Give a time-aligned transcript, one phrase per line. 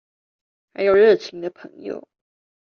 [0.73, 2.07] 還有熱情的朋友